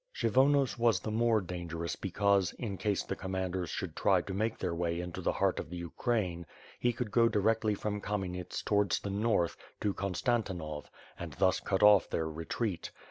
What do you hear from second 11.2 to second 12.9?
thus cut off their retreat.